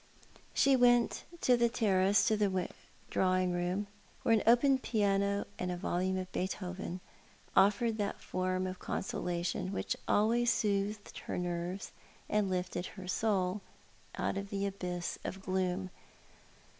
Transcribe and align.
She 0.55 0.75
went 0.75 1.25
from 1.41 1.57
the 1.59 1.69
terrace 1.69 2.27
to 2.27 2.35
the 2.35 2.69
drawing 3.11 3.51
room, 3.51 3.85
where 4.23 4.33
an 4.33 4.41
open 4.47 4.79
piano 4.79 5.45
and 5.59 5.71
a 5.71 5.77
volume 5.77 6.17
of 6.17 6.31
Beethoven 6.31 7.01
offered 7.55 7.99
that 7.99 8.19
form 8.19 8.65
of 8.65 8.79
consolation 8.79 9.71
which 9.71 9.95
alwavs 10.07 10.49
soothed 10.49 11.19
her 11.27 11.37
nerves 11.37 11.91
and 12.27 12.49
lifted 12.49 12.87
her 12.87 13.07
soul 13.07 13.61
1 13.61 13.61
88 13.61 13.61
Thou 13.61 13.61
art 13.61 13.61
the 13.61 14.21
Man. 14.21 14.27
out 14.27 14.37
of 14.39 14.49
the 14.49 14.65
abyss 14.89 15.19
of 15.23 15.41
gloom. 15.43 15.89